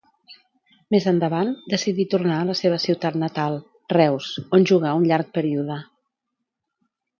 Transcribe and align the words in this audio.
Més 0.93 1.03
endavant, 1.11 1.51
decidí 1.73 2.05
tornar 2.13 2.39
a 2.39 2.47
la 2.51 2.55
seva 2.61 2.79
ciutat 2.87 3.21
natal, 3.25 3.59
Reus, 3.95 4.33
on 4.59 4.67
jugà 4.73 4.97
un 5.03 5.09
llarg 5.13 5.33
període. 5.39 5.81